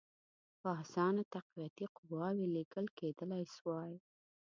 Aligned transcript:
په 0.59 0.69
اسانه 0.81 1.23
تقویتي 1.33 1.85
قواوي 1.97 2.45
لېږل 2.55 2.85
کېدلای 2.97 3.43
سوای. 3.55 3.93